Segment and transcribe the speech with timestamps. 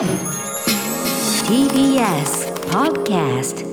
[0.00, 0.08] TBS
[2.70, 3.66] Podcast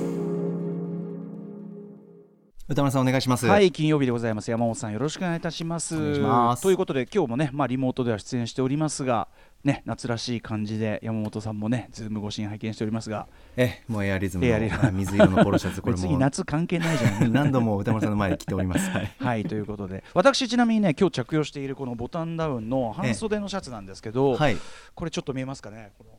[2.68, 3.46] 歌丸さんお願いします。
[3.46, 4.50] はい金曜日でございます。
[4.50, 5.96] 山本さんよろしくお願いいたします。
[5.96, 6.62] お願いします。
[6.62, 9.28] ということで今日もねまあリモートでは出演しておりますが
[9.64, 13.26] ね夏らしい感じで山本さんもねズーム越しに拝見しておりますが。
[13.56, 14.82] え、もうエアリズムエアリズム。
[14.82, 17.28] の水色のポロシャツ、 これ別も夏関係ないじゃん。
[17.32, 18.90] 何度も歌丸さんの前で着ております。
[18.90, 19.10] はい。
[19.18, 20.04] はいということで。
[20.12, 24.58] 私ちなみにね今日着用しているこのボタンダウンの半袖のシャツなんですけど、はい。
[24.94, 25.92] これちょっと見えますかね？
[25.96, 26.17] この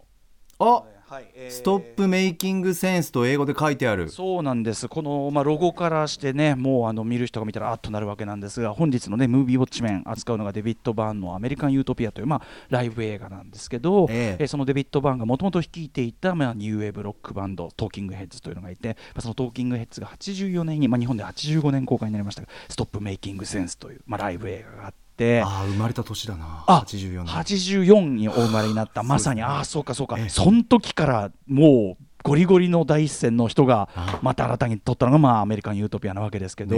[0.60, 4.10] あ、はいえーストップメイキングセンスと英語で書いてある。
[4.10, 25.09] そうなんですこの、まあ、ロゴからしてねもうあの見る人が見たらあっとなるわけなんですが本日のねムービーウォッチメン扱うのがデビッド・バーンの「アメリカン・ユートピア」という、まあ、ライブ映画なんですけど、えええーそのデビッド・バーンがもともと率いていた、まあ、ニューウェーブロックバンドトーキングヘッズというのがいて、まあ、そのトーキングヘッズが84年に、まあ、日本で85年公開になりましたが「ストップメイキングセンス」という、まあ、ライブ映画があって。
[25.44, 26.64] ああ、生まれた年だな。
[26.68, 27.26] あ84年。
[27.26, 29.04] 84にお生まれになった。
[29.04, 30.30] まさに、ああそうかそうか、ええ。
[30.30, 36.76] その時からもうゴリゴリの第一線の人があまた新たに撮ったのが、まあ、アメリカン・ユートピアなわけですけど、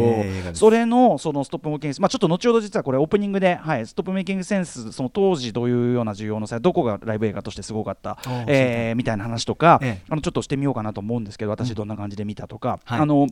[0.54, 10.06] それのそのストップメイキングセンス、まあ、ちょっと後ほど実はこれオープニングで、はい、ストップメイキングセンスその当時どういうような需要の際どこがライブ映画としてすごかった、あえーみたいな話とか、ええ。
[10.10, 13.00] あのちょっとしてみようかなと思うんですけど私どんな感じで見たとか、はい。
[13.00, 13.28] あの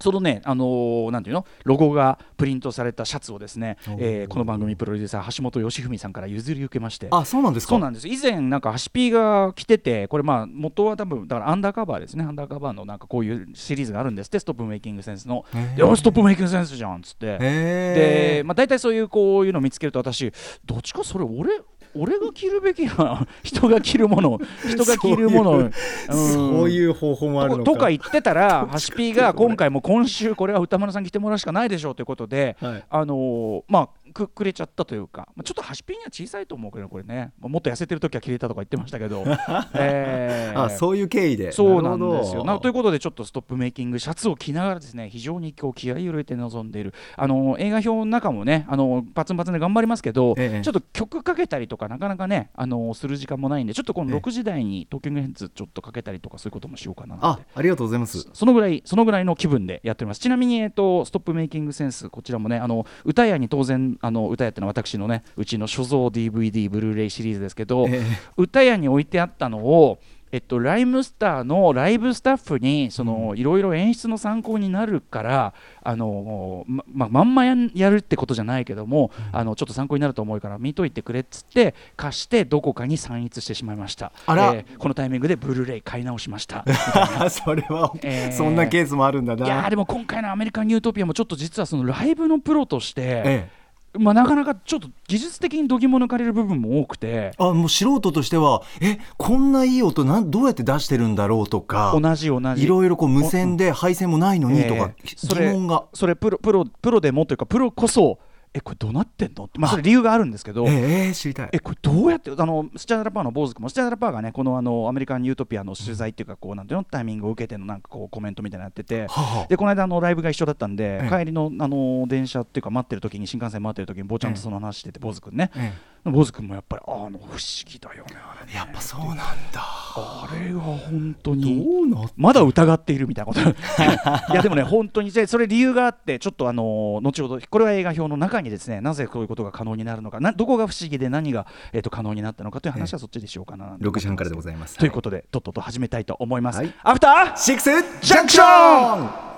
[0.00, 1.44] そのね、あのーなんていうの？
[1.64, 7.08] ロゴがプリントされたシャツをですね、えーこの番組プロデューサー橋本義文さんから譲り受けまして。
[7.10, 7.70] あ、そうなんですか？
[7.70, 8.06] そうなんです。
[8.06, 12.24] 以前なんかハシピーが来ててこれまあ元は多分だからアンダーカバーですね。
[12.24, 15.44] アンダーカバーのなんかこういうシリーズがあるんですってストップメイキングセンスの。
[15.76, 17.38] でおストップメイキングセンスじゃんっつって。
[17.38, 20.32] でまあ大体そういうこういうのを見つけると私
[20.64, 21.60] どっちかそれ俺
[21.98, 25.72] 俺が着るべきな 人が着るもの 人が着るものうん
[26.12, 27.64] そういう方法もあるのか。
[27.64, 32.84] ととか言ってたら ハシピーが今回も今週これは歌丸さん着てもらうしかないでしょうということではい。
[32.88, 39.24] あのーまあくくれちゃったというか、まあ、ちょっとハシピンには小さいと思うけどこれね、まあもっと痩せてる時は切れたとか言ってましたけど、
[39.74, 40.64] えー。
[40.64, 41.52] あ、そういう経緯で。
[41.52, 42.44] そうなんですよ。
[42.44, 46.94] なということでちょっとストップメイキングシャツを着ながらですね非常にこう気合い入れて臨んでいる。
[47.16, 50.62] あの映画表の中もねあのパツンパツンで頑張りますけど、ええ。
[50.62, 54.18] ちょっと曲かけたりとかなかなかねあのする時間もないんでちょっとこのええ。
[54.18, 58.28] 6時台にトーキングヘッズちょっとかけたりとかそういうこともしようかなあありがとうございます。
[58.32, 60.20] そのぐらいそのぐらいの気分でやっております。
[60.20, 68.02] ちなみに、えっと、ストップメイキングセンスこちらもねあの歌屋に当然あの歌屋っていうのは私のねうちの所蔵 DVD ブルーレイシリーズですけど、え
[68.36, 69.98] 歌屋に置いてあったのを
[70.30, 84.12] えっと、ライムスターのライブスタッフにそのいろいろ演出の参考になるからあのまままんまやるってことじゃないけども、あのちょっと参考になると思うから見といてくれっつって貸してどこかに散逸してしまいました。
[84.26, 84.52] あら。
[84.54, 86.64] えーこのタイミングでブルーレイ買い直しました。
[87.24, 89.46] えそれは、えーそんなケースもあるんだな。
[89.46, 93.57] いやーでも今回のアメリカン・ユートピアもちょっと実はそのライブのプロとして、ええ。
[93.98, 97.32] まあ、なかなかちょっと技術的に度肝抜かれる部分も多くて。
[97.38, 102.64] あもう素人としてはえこんないい音なんどうやって出してるんだろうとか同じ同じ。
[102.64, 105.84] いろいろこう無線で配線もないのにとか、えーそれ疑問が。
[105.94, 108.18] それプロプロプロでもというかプロこそ
[108.54, 109.44] えこれどうなってんの？
[109.44, 111.48] ってまあそれ理由があるんですけどええええ知りたい。
[111.52, 116.84] えこれどうやってあのスチャダラパーの坊主君もスチャダラパーがねこのあのアメリカン・ユートピアの取材っていうかこうなんていうの？
[116.84, 121.08] タイミングを受けてのなんかこうコメントみたいなのやっててはでこの間あのライブが一緒だったんで、ええ。
[121.08, 125.50] 帰りのあの電車っていうか待ってる時に新幹線待ってる時に坊ちゃんとその話してて坊主君ね。
[125.54, 125.72] え
[126.04, 128.52] 坊主君もやっぱりあの不思議だよねあれね。
[128.54, 129.16] えやっぱそうなん
[129.52, 129.60] だ。
[129.60, 133.40] あれが本当にどうなっまだ疑っているみたいなこと。
[134.32, 144.76] いやでもね本当にでそれ理由があってちょっとあの後ほどこれは映画表の中にですねなぜこういうことが可能になるのかなどこが不思議で何が、えー、と可能になったのかという話はそっちでしようかななんて思6って時半からでごすざいます。
[144.78, 146.72] ということでとっとと始めたいと思います、はい。
[146.82, 147.70] アフターシックス
[148.00, 149.28] ジャンクション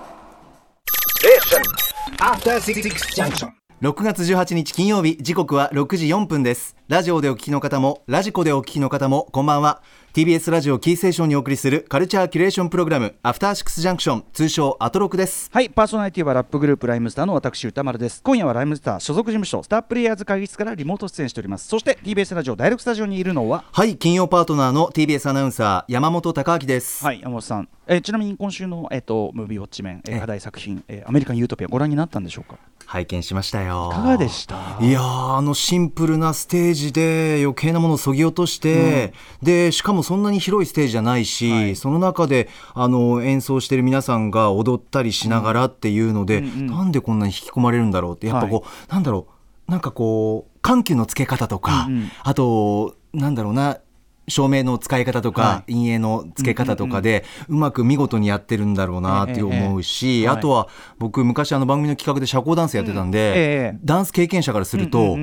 [2.19, 2.81] After Six
[3.15, 3.60] Junction.
[3.81, 6.75] 6月18日金曜日時刻は6時4分です。
[6.87, 9.81] ラジオでお聞きの方もラジコでお聞きの方もこんばんは。
[10.13, 15.49] TBS ラジオキーステーションにお送りするカルチャーキュレーションプログラムアフターシックスジャンクション通称アトロクです。
[15.51, 18.21] はいパーソナリティはラップグループライムスターの私歌丸です。
[18.21, 21.67] 今夜はライムスター所属事務所スタープレイヤーズ会議室からリモート出演しております。
[21.67, 30.19] そして TBS ラジオ第6スタジオにいるのははい金曜パートナーの TBS アナウンサー山本貴明です、はい山本さん、えーちなみに今週の、えー、とムービーウォッチメン、えーええ。
[30.21, 32.57] 課題作品、えーアメリカン・ユートピアご覧になったんでしょうか？
[32.85, 33.89] 拝見しましたよ。
[33.91, 34.77] いかがでした？
[34.79, 41.75] いやーあのシンプルなステージで余計なものをそぎ落として、でしかもそんなに広いステージじゃないし、はい。
[41.75, 49.27] その中であの演奏してる皆さんが踊ったりしながらっていうので、うんうんなんでこんなに引き込まれるんだろうってやっぱこう、なんだろ
[49.67, 52.11] うなんかこう緩急のつけ方とか、うんうん。
[52.23, 53.79] あとなんだろうな
[54.27, 63.79] 照明の使い方とか、は陰影のつけ方とかで、うまく見事にやってるんだろうなって思うし、あとは僕昔あの番組の企画で社交ダンスやってたんで、ええ。
[63.83, 65.17] ダンス経験者からすると、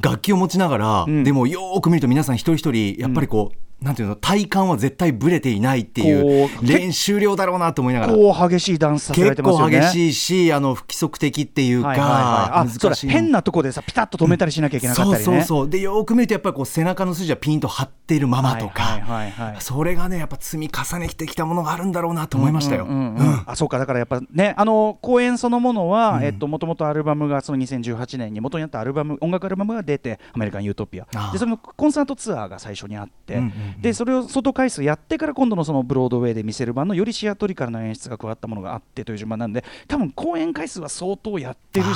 [0.00, 1.24] 楽器を持ちながら、ん。
[1.24, 8.14] でもよーく見ると皆さん一人一人やっぱりこう、なんていうの体感は絶対ブレていないっていう練習量だろうなと思いながら。
[8.14, 9.80] こう激しいダンスさせられ結てますよね。
[9.80, 12.66] 構激しいしあの不規則的っていうか、
[13.02, 15.24] 変なとこでさピタッと止めたりしなきゃいけなかったりね。
[15.24, 15.44] そうそう。
[15.44, 22.86] そうでよーく見るとやっぱりこう背中の筋はピンと張っているままとか、はいはいはいはいそれがねやっぱ積み重ねてきたものがあるんだろうなと思いましたよ。
[22.86, 23.78] うんうんうんあそうか。
[23.78, 31.06] だからやっぱねあの公演そのものは、えっともともとアルバムがその2018年に元にあったアルバム音楽アルバムが出てアメリカン・ユートピア。
[31.32, 41.90] でそのコンサートツアーが最初にあって、うんうんうんでそれを外回数やってから今度のそのブロードウェイで見せる版のよりシアトリカルな演出が加わったものがあってという順番なんで多分公演回数は相当やってるし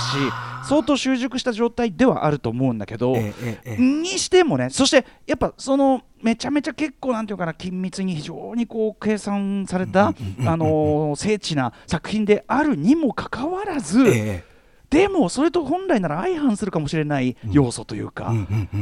[0.68, 14.44] 相当習熟した状態ではあると思うんだけど、ええええにしてもねそしてやっぱそのめちゃめちゃ結構なんていうかな緊密に非常にこう計算された、あのー精緻な作品であるにもかかわらず、ええ。
[14.90, 18.32] でもそれと本来なら相反するかもしれない要素というか、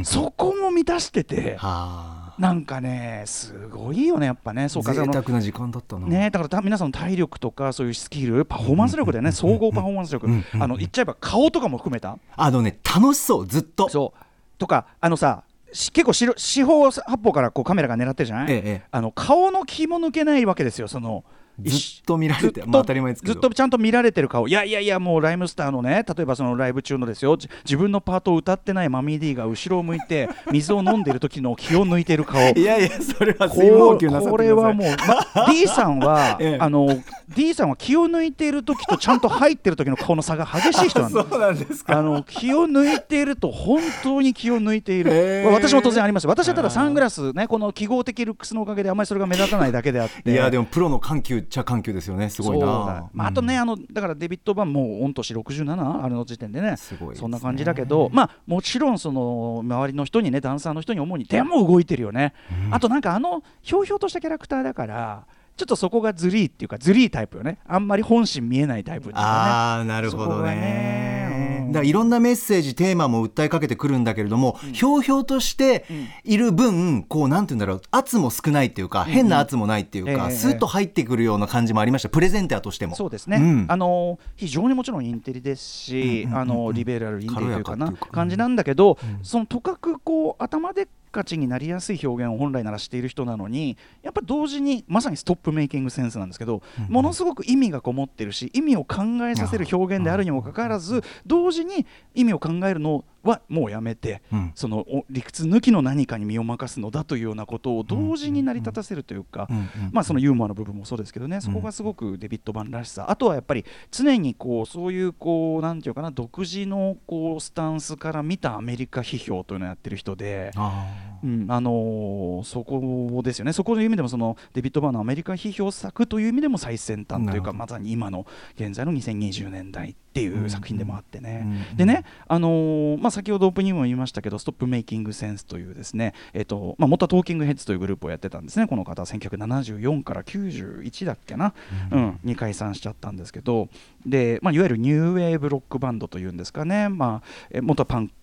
[0.05, 4.69] そこも満たしててはあなんかねすごいよねやっぱね。
[4.69, 6.06] そうか贅沢な時間だったな。
[6.06, 10.27] ね、だからた皆さんの体力とかそういうスキルパフォーマンス力でね総合パフォーマンス力。
[10.59, 12.19] あの言っちゃえば顔とかも含めた。
[12.37, 13.88] あのね楽しそうずっと。
[13.88, 14.59] そう。
[14.59, 18.83] とかあのさし結構しろ四方八方からこうカメラが狙ってるじゃない、ええええ。
[18.91, 21.25] あの顔の気も抜けないわけですよその
[21.62, 23.32] ずっと見られてまあ当たり前ですけど。
[23.32, 24.47] ずっとちゃんと見られてる顔。
[24.47, 27.37] いやいやいやもうライムスターのね例えばそのライブ中のですよ。
[27.37, 32.41] じ自分のパートを歌ってないマミー D が後ろを向いて 水を飲んでる時の気を抜いてる顔。
[32.53, 34.47] いやいやそれはこ水分補給なさってこください。
[34.49, 34.88] れはもう、
[35.35, 36.58] ま、D さんは、 ええ。
[36.61, 36.88] あの
[37.28, 41.99] D さんは気を抜いている時とちゃんと入ってる時の顔の差が激しい人なんです そうなんですか。
[41.99, 50.31] あの気を抜いていると本当に気を抜いている、私も当然あります私はただサングラスねこの記号的ルックスのおかげであまりそれが目立たないだけであって。
[50.31, 52.28] いやでもプロの緩急っちゃ緩急ですよね。
[52.31, 53.08] すごいな。
[53.12, 56.76] まあ、あとね、うんあのだからデビッド・バンもう御年67あれの時点でね。
[56.76, 57.20] すごいですね。
[57.23, 62.32] そんな感じだけどまあもちろんその周りの人にねダンサーの人に主にでも動いてるよね、
[62.70, 65.26] あとなんかあのひょうひょうとしたキャラクターだから
[65.56, 67.58] ちょっとそこがズリーっていうかズリータイプよね。
[67.67, 69.14] あんまり本心見えないタイプね。
[69.17, 70.55] ああなるほどね。
[70.55, 71.73] ねうん。
[71.73, 75.87] だからいろんなメッセージテーマも訴えかけてくるんだけれども、ひょうひょうとして
[76.25, 82.11] いる分こうなんて言うんだろう圧も少ないっていうか、変な圧もないっていうか、ええスーッと入ってくるような感じもありました。
[82.11, 82.94] プレゼンターとしても。
[82.94, 83.67] そうですね、ん。
[83.69, 86.37] あの非常にもちろんインテリですし、うんうんうんうん。
[86.37, 104.52] あのリベラルインテリというかな感じなんだけど、そのとかくこう頭でっかちになりやすい表現を本来ならしている人なのにやっぱ同時にまさにストップメイキングセンスなんですけど、ものすごく意味がこもってるし意味を考えさせる表現であるにもかかわらず同時に意味を考えるのはもうやめて、うん。
[104.55, 109.49] そのお理屈抜きの何かに身を任すのだというようなことを同時に成り立たせるというか、
[109.93, 120.52] まあそのユーモアの部分もそうですけどね、そこがすごくデビッド・バンらしさ、あとはやっぱり常にこうそういうこうなんていうかな独自のこうスタンスから見たアメリカ批評というのをやってる人で。
[120.56, 120.87] あ
[121.23, 121.46] うん。
[121.49, 131.42] あのーそこですよね、そこの意味でもそのデビッド・バーンのアメリカ批評作という意味でも最先端というか、まさに今の現在の2020年代っていう作品でもあってね。
[131.44, 141.52] うんうんでね、あのーまあ、先ほどオープニングも言いましたけど、ストップメイキングセンスというですね、えっとまあ、元はトーキングヘッズというグループをやってたんですね、この方は1974から91だっけな、
[141.90, 142.20] うん。
[142.24, 143.68] に解散しちゃったんですけど、
[144.06, 148.14] でまあ、いわゆるニューウェーブロックバンドというんですかね、まあ、え元はパンク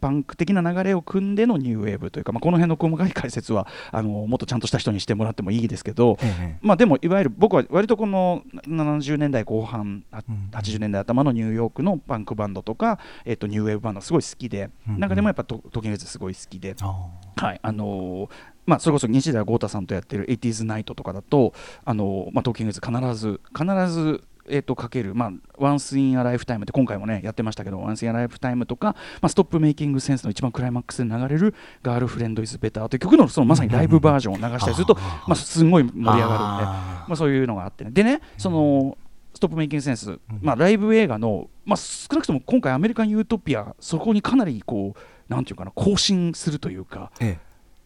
[0.00, 16.76] パンク的な流れを組んでのニューウェーブというか、まあ、この辺の細かい解説はあのもっとちゃんとした人にしてもらってもいいですけど、ええまあ、でもいわゆる僕は割とこの70年代後半あうん80年代頭のニューヨークのパンクバンドとか、えっとニューウェーブバンドがすごい好きで、うん中でもやっぱトトキングズすごい好きで。
[16.80, 21.52] あはいあのーまあ、それこそ西田豪太さんとやってる「80s Night」とかだと、
[21.84, 36.28] あのーまあ、トーキングズ必ず必ず、えー、とかける「まあ、Once in a Lifetime」って今回もねやってましたけど「Once in a Lifetime」とか、まあ、ストップメイキングセンスの一番クライマックスで流れる「ガールフレンド・イズ・ベター」という曲のそのまさにライブバージョンを流したりすると、まあ、すごい盛り上がるんで。
[36.28, 37.90] あまあ、そういうのがあってね。
[37.90, 38.96] でね、その
[39.34, 47.38] ストップメイキングセンス、まあ、ライブ映画の、まあ、少なくとも今回、アメリカン・ユートピア、そこにかなりこう、なんていうかな、更新するというか、え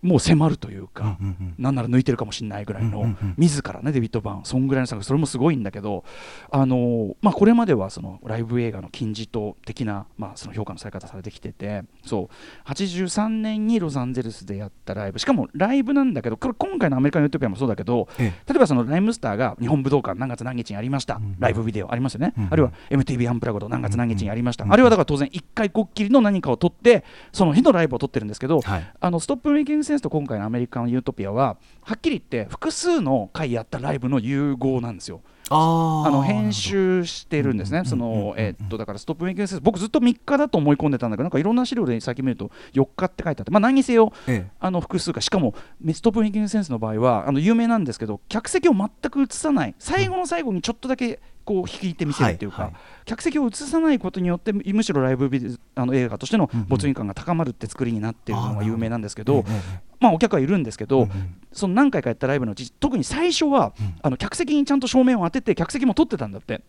[0.03, 1.55] もう迫るというか、うんうんうん。
[1.59, 3.35] なんなら抜いてるかもしれないぐらいの、うんうんうん。
[3.37, 6.05] 自らね、デビッド・バーン、そんぐらいの作それもすごいんだけど、
[6.50, 21.37] あのーまあ、これまではそのライブ映画の金字塔的な、まあ、その評価のされ方されてきてて、そう、83年にロサンゼルスでやったライブ、しかもライブなんだけど、これ今回のアメリカン・ユートピアもそうだけど、え例えばそのライムスターが日本武道館何月何日にやりました、ん。
[21.38, 22.49] ライブビデオありますよね、うん。
[22.50, 24.73] あるいは MTV アンプラグド何月何日にやりました、うん。
[24.73, 28.93] あるいはだから当然1回こっきりの何かを撮ってその日のライブを撮ってるんですけど、はい。
[29.00, 35.21] あのストップメイキングセンスと今回のアメリカン・ユートピアははっきり言って複数の回やったライブの融合なんですよ。
[35.49, 36.09] あー。
[36.09, 44.50] あの編集してるんですね、そのえっとだからストップメイキングセンス、僕ずっと3日だと思い込んでたんだけど、なんかいろんな資料で先見ると4日って書いてあって、まあ、何にせよ、ええ。
[44.61, 45.55] あの複数か、しかも
[45.93, 52.81] ストップメイキングセンスの場合は、あの有名なんですけど、客席を全く映さない、最後の最後にちょっとだけこう引いてみせるっていうか、はいはい。
[53.07, 61.35] 客席を映さないことによって、むしろライブビあの映画としての没入感が高まるって作りになっているのが有名なんですけど、ええまあ、お客はいるんですけど、うんうん。
[61.53, 63.73] その何回かやったライブのうち特に最初は、
[64.03, 66.62] あの客席にちゃんと照明を当てて客席も撮ってたんだって。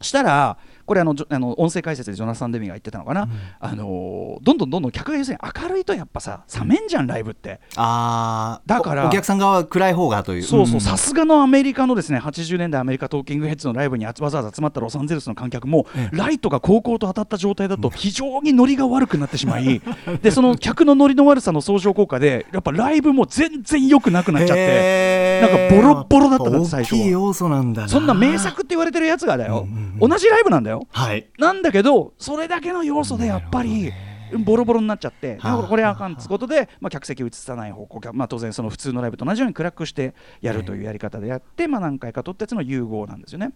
[0.00, 3.28] したらこれあのあの音声解説でジョナサン・デミが言ってたのかな、
[3.60, 7.50] あのーどんどんどんどん客が要するに明るいとやっぱさ冷めんじゃんライブって。
[7.50, 10.42] うあーだからおお客さん側は暗い方がという。
[10.42, 10.80] そうそう、ん。
[10.80, 16.16] さすがのアメリカのですね80年代アメリカトーキングヘッズのライブにわざわざ集まったロサンゼルスの観客も、ええ。
[16.16, 19.80] ライトが高校と当たった状態だと非常にノリが悪くなってしまい
[20.22, 25.40] でその客のノリの悪さの相乗効果でやっぱライブも全然良くなくなっちゃって。
[25.40, 27.00] なんかボロッボロだったんだ最初は。
[27.00, 27.88] 大きい要素なんだな。
[27.88, 30.08] そんな名作って言われてるやつがだよ、うんうん。
[30.10, 31.28] 同じライブなんだよはい。
[31.38, 33.92] なんだけどそれだけの要素でやっぱり
[34.38, 43.52] ボロボロになっちゃってこれはあかんっつことで、まあ、客席を映さない方向、まあ、当然その普通のライブと同じように暗くしてやるというやり方でやって、まあ、何回か撮ったやつの融合なんですよね。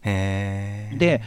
[0.97, 1.23] で、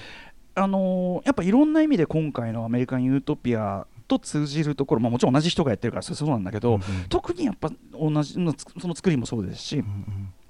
[0.55, 6.81] あのーやっぱいろんな意味で今回のアメリカン・ユートピアと通じるところ、まあ、もちろん同じ人がやってるからそうなんだけど、うんうん。
[7.09, 9.83] 特にやっぱ同じのその作りもそうですし、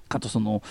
[0.08, 0.62] あとその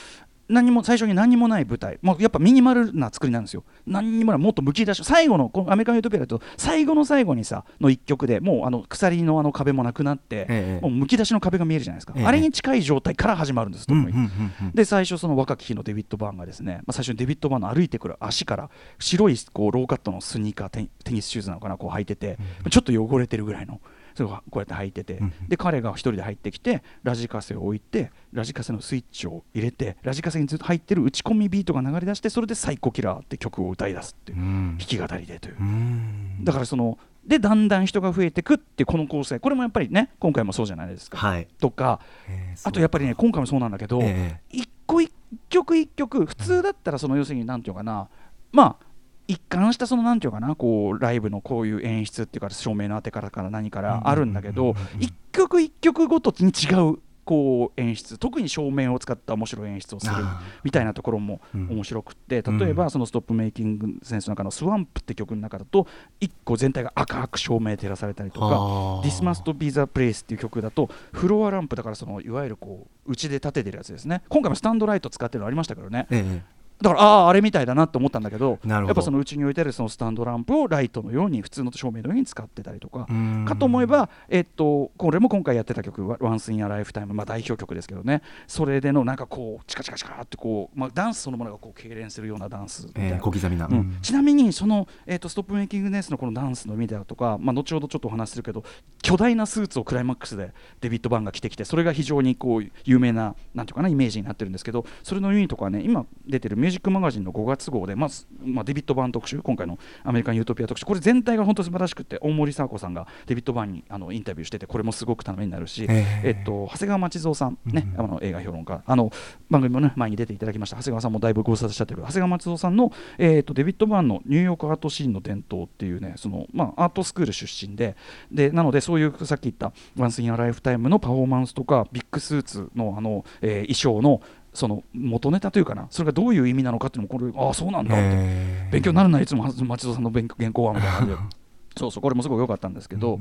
[0.54, 3.64] 何も最初に何にもない舞台、まあ、やっぱミニマルな作りなんですよ。
[3.88, 12.26] 何にもないもっとむき出し最後のこのアメリカン・ユートピアだと最後の最後にさの一曲でもうあの鎖のあの壁もなくなって、ええもうむき出しの壁が見えるじゃないですか、ええ。
[12.26, 14.06] あれに近い状態から始まるんです、特に。
[14.06, 14.72] うんうんうんうん。
[14.74, 18.70] で最初その若き日のデビッド・バーンがですね、まあ、最初にデビッド・バーンの歩いてくる足から
[19.00, 22.38] 白いこうローカットのスニーカーテニテニスシューズなのかなこう履いてて、
[22.70, 23.82] ちょっと汚れてるぐらいの
[24.14, 34.78] それをこうやって履いてて、うんで彼が一人で入ってきてラジカセを置いてラジカセのスイッチを入れてラジカセにずっと入ってる打ち込みビートが流れ出してそれで「サイコキラー」って曲を歌い出すっていう、うん。
[34.78, 35.58] 弾き語りでという。
[35.60, 36.44] う、ん。
[36.44, 39.40] だからそのでだんだん人が増えてくってこの構成。
[39.40, 41.48] これもやっぱりね今回もそうじゃないですか、はい。
[41.60, 45.12] とかへーあとやっぱりね今回もそうなんだけど、え一個一
[45.50, 48.10] 曲一曲普通だったらその要するになんていうかな。
[48.52, 48.93] まあ
[49.28, 61.70] 一貫したそのなんていうかなこうライブのこういう演出っていうか照明の当て方から何からあるんだけど一曲一曲ごとに違うこう演出特に照明を使った面白い演出をするあみたいなところもうん。
[61.70, 65.88] 面白くって例えばその「ストップメイキングセンス」の中の「スワンプ」って曲の中だと
[66.20, 68.50] 一個全体が赤く照明照らされたりとかあ。
[68.50, 74.24] ー「This Must Be the Place」っていう曲だとフロアランプだからそのいわゆるこう内で立ててるやつですね。
[74.28, 76.08] 今回もスタンドライト使ってるのありましたけどね。
[76.12, 83.46] ええだからああーあれみたいだなと思ったんだけどやっぱそのうちに置いてあるそのスタンドランプをライトのように普通の照明のように使ってたりとかうん。
[83.48, 88.22] かと思えば、えっと、これも今回やってた曲「Once in a Lifetime」まあ、代表曲ですけどね。
[88.48, 93.16] それでのなんかこうチカチカチカってこう、まあ、ダンスそのものがこう痙攣するようなダンスみたいな。
[93.16, 93.68] ええ小刻みな。
[93.68, 93.98] うん。
[94.02, 98.64] ちなみにその、えー、とストップメイキングネスのこのダンスの意味だとか、まあ、後ほどちょっとお話しするけど
[99.02, 110.86] 巨大なスーツをクライマックスでデビッド・バーンが着てきてそれが非常にこう有名ななんていうかなイメージになってるんですけどそれの意味とかはね今出てるミュージックマガジンの5月号で、まあすまあ、デビッド・バーン特集今回のアメリカン・ユートピア特集。
[110.86, 118.82] これ全体が本当素晴らしくて大森佐和子さんがデビッド・バーンにあのインタビューしててこれもすごくためになるし、えええっと長谷川町蔵さんね、うんあの映画評論家。
[118.86, 119.12] あの
[119.50, 120.78] 番組もね前に出ていただきました。
[120.78, 127.98] 長谷川さんもだいぶご無沙汰しちゃってる長谷川町蔵さんの、えー、とデビッド・バーンのニューヨークアートシーンの伝統っていうねその、まあ、アートスクール出身で
[128.32, 134.22] でなのでそういうさっき言った「ワンス・イン・ア・ライフタイム」のパフォーマンスとかビッグスーツのあの、えー衣装の
[134.54, 140.98] その元ネタというかなそれがどういう意味なのかっていうのもこれああそうなんだって、ええ勉強になるな、いつも町蔵さんの勉原稿はみたいな。
[140.98, 141.44] 感じで。
[141.76, 143.20] そうそうこれもすごい良かったんですけど、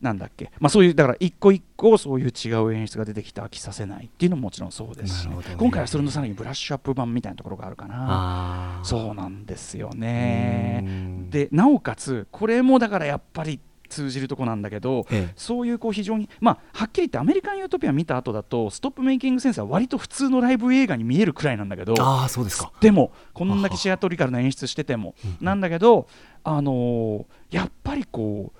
[0.00, 5.36] なんだっけ、まあ、そういうだから一個一個そういう違う演出が出てきて飽きさせないっていうのももちろんそうですし、ね。
[5.58, 8.80] 今回はそれのさらにブラッシュアップ版みたいなところがあるかな。
[8.84, 10.82] そうなんですよね。
[10.82, 11.30] うん。
[11.30, 13.60] でなおかつこれもだからやっぱり
[13.90, 15.32] 通じるとこなんだけど、ええ。
[15.36, 22.72] そういうこう非常に、まあ、はっきり言ってアメリカン・ユートピア見た後だとストップメイキングセンスは割と普通のライブ映画に見えるくらいなんだけどああそうですか。
[22.80, 26.06] でもこんだけシアトリカルな演出しててもなんだけど、
[26.44, 28.59] あのーやっぱりこう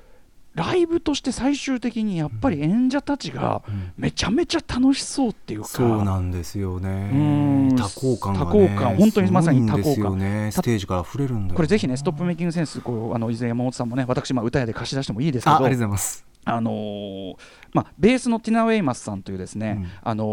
[0.54, 3.62] ライブとして最終的にやっぱり演者たちが
[3.96, 7.76] めちゃめちゃ楽しそうっていうか、そうなんですようねん。
[7.76, 8.96] 多幸感が、ね、多幸感。
[8.96, 10.18] 本当にまさに多幸感。
[10.18, 16.26] ねステージから溢れるんだよこれぜひねストップメイキングセンスこうあの以前山本さんもね私まあ歌屋で貸し出してもいいですけどあありがとうございます。
[16.44, 17.34] あのー
[17.72, 19.90] まあ、ベースのティナ・ウェイマスさんというですね、うん。
[20.02, 20.24] あの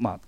[0.00, 0.20] ーまあ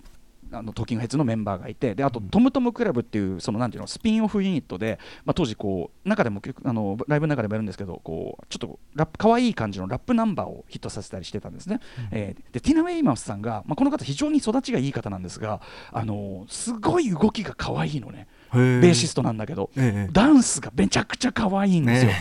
[0.52, 11.80] あのトーキングヘッズのメンバーがいてであと、トムトムクラブっていうそのなんていうのスピンオフユニットで、まあ、当時こう中でもあのライブの中でもやるんですけどこうちょっとラップ可愛い感じのラップナンバーをヒットさせたりしてたんですね、
[12.10, 18.26] えーでティナ・ウェイマスさんが、まあ、この方非常に育ちがいい方なんですがあのーすごい動きが可愛いのね。
[18.38, 20.12] ーベーシストなんだけど、ええ。
[20.12, 22.12] ダンスがめちゃくちゃ可愛いんですよ。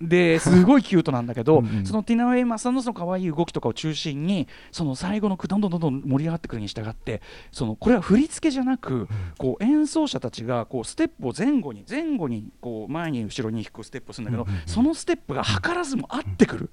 [0.00, 1.86] ですごいキュートなんだけどうんうん。
[1.86, 7.22] そのティナ・ウェイマーさんのその可愛い動きとかを中心にその最後の句どんどんどんどん盛り上がってくるに従って
[7.52, 16.70] そのこれは振り付けじゃなく、こう演奏者たちがこうステップを前後に前後にこう前に後ろに引くステップをするんだけど、そのステップが図らずも合ってくる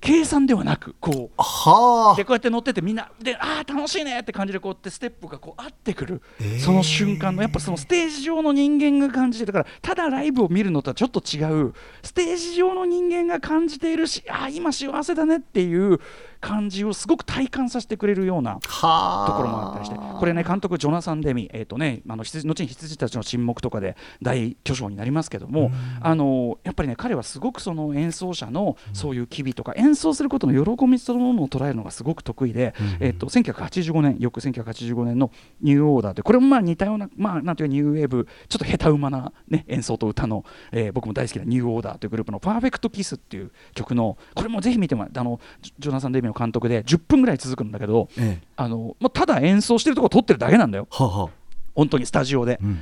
[0.00, 6.58] 計算ではなくこうはでこうやって乗っててみんなでああ楽しいねって感じでこうやってステップがこう合ってくる、ー。
[6.60, 11.74] その瞬間のやっぱそのステージ上の人間が感じてるからただライブを見るのとはちょっと違う。
[12.02, 16.00] ステージ上の人間が感じているしああ今幸せだねっていう
[16.40, 45.40] 感じをすごく体感させてくれるようなところもあったりしてこれね監督ジョナサン・デミ、えーとね、あの羊後に羊たちの沈黙とかで大巨匠になりますけども、あのやっぱりね彼はすごくその演奏者のそういう機微とか演奏することの喜びそのものを捉えるのがすごく得意で、えー、と1985年よく1985年のニューオーダーでこれもまあ似たようなまあなんていうかニューウェーブちょっと下手馬な、ね、演奏と歌の、えー僕も大好きなニューオーダーというグループの「パーフェクトキス」っていう曲のこれもぜひ見てもらあの
[45.78, 48.46] ジョナサン・デミの監督で10分ぐらい続くんだけど、ええ。
[48.56, 50.86] あのまあ、ただ演奏してるところ撮ってるだけなんだよ。
[50.90, 51.30] はあはあ。
[51.74, 52.78] 本当にスタジオで、うん。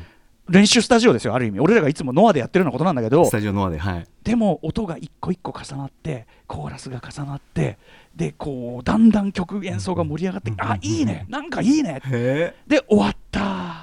[0.48, 1.60] 練習スタジオですよある意味。
[1.60, 4.06] 俺らがいつもノアでやってるようなことなんだけどスタジオノアではい。
[4.22, 7.78] でも音が一個一個重なってコーラスが重なって
[8.14, 11.24] でこうだんだん曲演奏が盛り上がってあいいね。
[11.28, 12.02] なんかいいね。
[12.04, 13.16] へで終わっ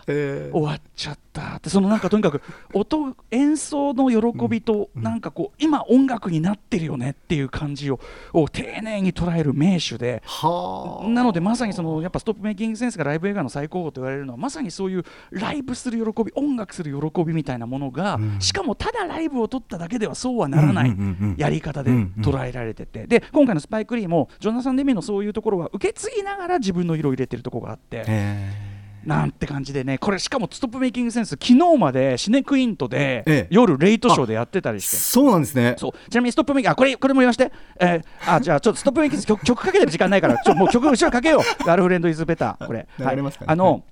[0.05, 0.49] たえ。
[0.51, 1.21] 終わっちゃった。
[1.57, 2.41] ってそのなんかとにかく
[2.73, 7.99] 音演奏の喜びとなんかこう今音楽になってるよねっていう感じを
[8.33, 11.07] を丁寧に捉える名手ではあ。
[11.07, 18.35] なのでまさにそのやっぱストップメイキングセンスがライブ映画の最高峰と言われるのはまさにそういうライブする喜び音楽する喜びみたいなものが、うん。
[18.39, 20.95] しかもただライブを撮っただけではそうはならない
[21.37, 23.07] やり方で捉えられてて。
[23.07, 28.03] で今回のスパイク・リーもジョナサン・デミのそういうところは受け継ぎながら自分の色を入れてるところがあって。
[28.07, 28.70] へ
[29.05, 33.47] なんて感じでね、これしかもストップメイキングセンス、昨日までシネクイントで、ええ。
[33.49, 34.97] 夜レイトショーでやってたりえして。
[34.97, 35.75] そうなんですね。
[35.77, 36.09] そう。
[36.09, 41.41] ちなみにストップメイキングあこれこれも言わして、えー、あじゃあちょっとストップメイキング曲曲かけてる時間ないからちょもう曲後ろかけよう。
[41.65, 42.87] ガールフレンドイズベターこれ。
[42.99, 43.17] はい、
[43.47, 43.83] あの、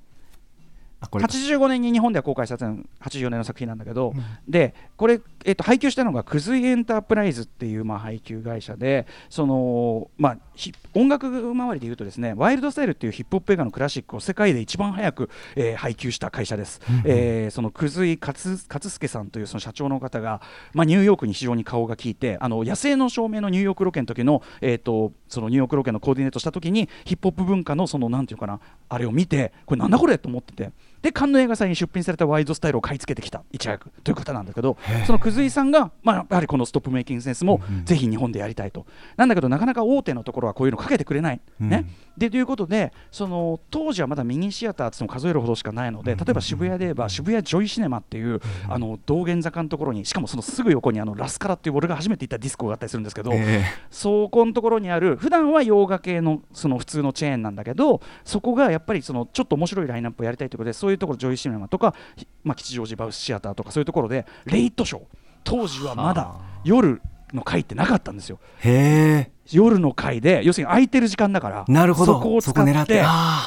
[1.01, 4.13] 85年に日本では公開されたの84年の作品なんだけど、
[4.47, 20.41] でこれ、えっと配給したのがクズイエンタープライズっていうまあ配給会社でその、まあ、ひ音楽周りでいうとですねワイルドスタイルっていうヒップホップ映画のクラシックを世界で一番早く、えー配給した会社です、えーそのクズイ勝勝助さんというその社長の方が、
[20.73, 38.85] まあ、ニューヨークに非常に顔が利いてあの野生の照明のニューヨークロケの時の、えー、とそのニューヨークロケのコーディネートした時にヒップホップ文化のそのなんていうかなあれを見てこれなんだこれと思っててでカンヌ映画祭に出品されたワイドスタイルを買い付けてきたいち早くという方なんだけどそのくずいさんが、まあ、やはりこのストップメイキングセンスもぜひ日本でやりたいと、
[39.17, 41.85] なんだけどなかなか大手のところはこういうのかけてくれない、ね。
[42.19, 65.01] でということでその当時はまだミニシアターってのも数えるほどしかないので例えば渋谷で言えば渋谷ジョイシネマっていうあの道玄坂のところにしかもそのすぐ横にあのラスカラっていう俺が初めて行ったディスコがあったりするんですけど、えそこのところにある普段は洋画系のその普通のチェーンなんだけどそこがやっぱりそのちょっと面白いラインナップをやりたいということでそういうところジョイシネマとか、ひまあ、吉祥寺バウスシアターとかそういうところでレイトショー。
[65.43, 67.01] 当時はまだ夜
[67.33, 68.39] の回ってなかったんですよ。
[68.59, 69.31] へえ。
[69.51, 72.13] 夜の回で要するに空いてる時間だからなるほど。
[72.13, 73.03] そこを使っって。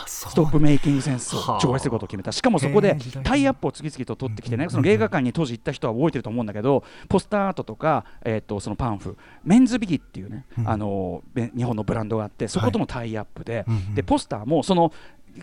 [0.06, 2.32] ストップメイキングセンスをはあ上映することを決めた。
[2.32, 9.16] しかもそこでタイアップを次々と取ってきてねその映画館に当時行った人は覚えてると思うんだけどポスターアートとか、えー、とそのパンフ。
[9.44, 14.92] メンズビギっていうね、あのべ日本のブランドがあってそことのタイアップで,、でポスターもその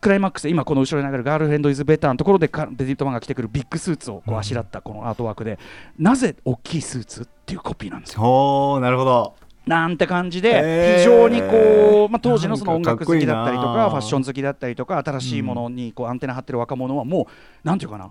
[0.02, 5.58] クライマックスで今この後ろに流れるガールフレンド・イズ・ベターのところでかベディットマンが着てくるビッグスーツをこうあしらったこのアートワークで、
[5.97, 8.80] なぜ大きいスーツっていうコピーなんですよ。
[8.80, 9.36] なるほど。
[9.65, 10.97] なんて感じへでー。
[10.99, 17.28] 非常にこう、まあ、当時のその音楽好きだったりとかファッション好きだったりとか新しいものにこうアンテナ張ってる若者はも
[17.63, 18.06] うなんていうかな。
[18.06, 18.10] い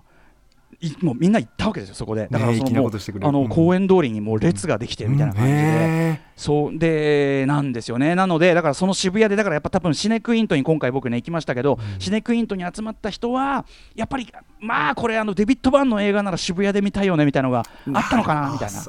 [1.01, 2.27] もうみんな行ったわけですよそこで。
[2.31, 2.89] だからその
[3.27, 3.49] あのうん。
[3.49, 5.57] 公園通りにもう列ができてるみたいな感じで。
[5.57, 6.77] へそう。
[6.77, 8.15] でなんですよね。
[8.15, 13.65] なのでだからその渋谷でだからやっぱ多分シネクイントに今回僕ね行きましたけど、シネクイントに集まった人は
[13.95, 18.79] やっぱりまあこれあのデビッド・バーンの映画なら渋谷で見たいよねみたいなのがあったのかなみたいな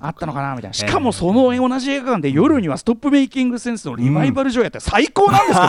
[0.00, 0.74] あったのかなみたいな。
[0.74, 5.66] しええかもその同じ映画館で夜にはストップメイキングセンスのリバイバル上やって最高なんですけ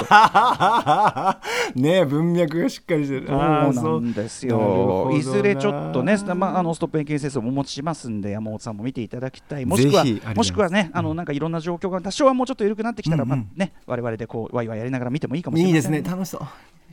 [1.76, 1.82] ど。
[1.88, 5.12] ねえ文脈がしっかりしてるそうなんですよ。
[5.14, 9.66] いずれちょっとね、まあ、あのストップメイキングセンスをお持ちしますんで、山本さんも見ていただきたい。
[9.66, 15.94] もしくはもしくはね、あのなんかいろんな状況が多少はもうちょっと緩くなってきたら、うんうんまあね、我々でこうワイワイやりながら見てもいいかもしれません。
[15.94, 16.42] いいですね楽しそう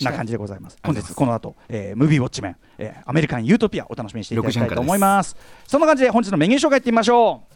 [0.00, 0.78] な感じでございます。
[0.82, 5.36] 本日この後、えー、ムービーウォッチメン、えー、アメリカンユートピアお楽しみにしていただきたいと思います。
[5.66, 7.54] そんな感じで本日のメニュー紹介いってみましょう。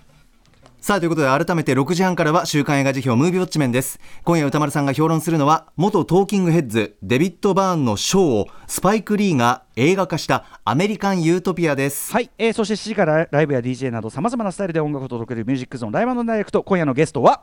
[0.80, 17.42] さあということで改めて6時半からは週刊映画辞表ムービーウォッチメンです今夜歌丸さんが評論するのは元トーキングヘッズデビッド・バーンのショーをスパイク・リーが映画化したアメリカン・ユートピアですはい、えー、そして7時からライブや DJ などさまざまなスタイルで音楽を届けるミュージックゾーンライブダイレクト今夜のゲストは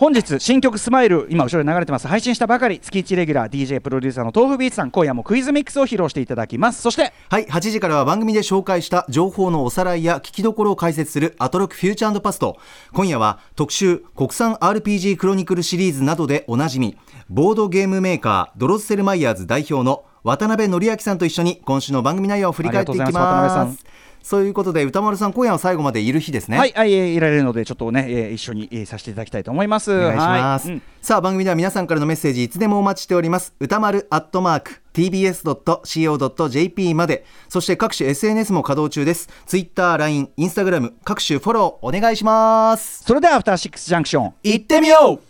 [0.00, 2.08] 本日新曲「スマイル今後ろに流れてます。
[2.08, 6.80] 配信したばかり月1レギュラー DJ プロデューサーの豆腐ビーツさん今夜もクイズミックスを披露していただきます。
[6.80, 12.56] そしてはい8時からは番組で紹介した情報のおさらいや聞きどころを解説するアトロクフューチャーパスト。
[12.94, 16.96] 今夜は特集国産 RPG クロニクルシリーズなどでおなじみ
[17.28, 23.84] ボードゲームメーカードロッセルマイヤーズ代表の渡辺則明さんと一緒に今週の番組内容を振り返っていきます
[24.22, 26.58] そういうことで歌丸さん今夜は最後までいる日ですね。
[26.58, 29.92] はい、はい、えーいられるのでちょっとね、えー一緒に、えーさせていただきたいと思います。
[29.92, 30.76] お願いします、はい。
[30.76, 30.82] うん。
[31.02, 33.54] さあ番組では皆さんからのメッセージいつでもお待ちしております。
[33.60, 37.24] 歌丸アットマーク tbs.co.jp まで。
[37.48, 39.28] そして各種 SNS も稼働中です。
[39.46, 43.04] Twitter、LINE、Instagram 各種フォローお願いします。
[43.04, 45.20] それではアフターシックスジャンクション行ってみよう。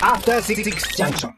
[0.00, 1.32] After Six Junction.